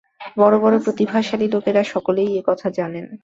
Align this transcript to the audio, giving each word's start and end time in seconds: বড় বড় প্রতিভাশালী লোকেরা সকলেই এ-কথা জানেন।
বড় 0.37 0.55
বড় 0.59 0.75
প্রতিভাশালী 0.83 1.47
লোকেরা 1.47 1.81
সকলেই 1.83 2.29
এ-কথা 2.37 2.67
জানেন। 2.69 3.05